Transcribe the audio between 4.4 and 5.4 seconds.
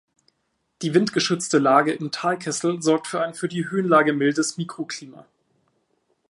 Mikroklima.